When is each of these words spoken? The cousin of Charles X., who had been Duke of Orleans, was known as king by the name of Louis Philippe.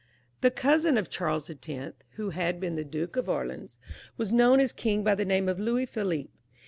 The 0.41 0.49
cousin 0.49 0.97
of 0.97 1.11
Charles 1.11 1.47
X., 1.47 1.93
who 2.15 2.31
had 2.31 2.59
been 2.59 2.73
Duke 2.89 3.15
of 3.17 3.29
Orleans, 3.29 3.77
was 4.17 4.33
known 4.33 4.59
as 4.59 4.73
king 4.73 5.03
by 5.03 5.13
the 5.13 5.25
name 5.25 5.47
of 5.47 5.59
Louis 5.59 5.85
Philippe. 5.85 6.31